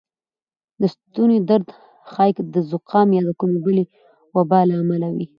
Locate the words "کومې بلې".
3.39-3.83